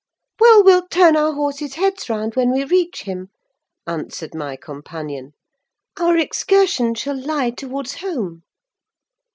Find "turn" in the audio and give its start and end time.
0.87-1.15